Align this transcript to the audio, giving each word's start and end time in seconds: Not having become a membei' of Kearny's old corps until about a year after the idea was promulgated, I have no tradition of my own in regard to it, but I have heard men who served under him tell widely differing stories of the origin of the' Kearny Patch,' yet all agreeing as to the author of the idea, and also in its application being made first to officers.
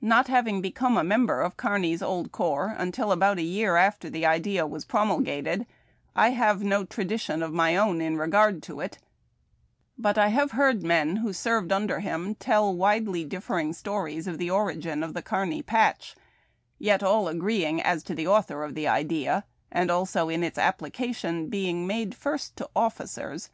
Not 0.00 0.28
having 0.28 0.60
become 0.62 0.96
a 0.96 1.00
membei' 1.02 1.44
of 1.44 1.56
Kearny's 1.56 2.02
old 2.02 2.30
corps 2.30 2.72
until 2.78 3.10
about 3.10 3.38
a 3.38 3.42
year 3.42 3.74
after 3.74 4.08
the 4.08 4.24
idea 4.24 4.64
was 4.64 4.84
promulgated, 4.84 5.66
I 6.14 6.28
have 6.30 6.62
no 6.62 6.84
tradition 6.84 7.42
of 7.42 7.52
my 7.52 7.74
own 7.76 8.00
in 8.00 8.16
regard 8.16 8.62
to 8.62 8.78
it, 8.78 8.98
but 9.98 10.16
I 10.16 10.28
have 10.28 10.52
heard 10.52 10.84
men 10.84 11.16
who 11.16 11.32
served 11.32 11.72
under 11.72 11.98
him 11.98 12.36
tell 12.36 12.72
widely 12.72 13.24
differing 13.24 13.72
stories 13.72 14.28
of 14.28 14.38
the 14.38 14.50
origin 14.52 15.02
of 15.02 15.14
the' 15.14 15.22
Kearny 15.30 15.62
Patch,' 15.66 16.14
yet 16.78 17.02
all 17.02 17.26
agreeing 17.26 17.82
as 17.82 18.04
to 18.04 18.14
the 18.14 18.28
author 18.28 18.62
of 18.62 18.76
the 18.76 18.86
idea, 18.86 19.44
and 19.68 19.90
also 19.90 20.28
in 20.28 20.44
its 20.44 20.58
application 20.58 21.48
being 21.48 21.88
made 21.88 22.14
first 22.14 22.54
to 22.58 22.70
officers. 22.76 23.50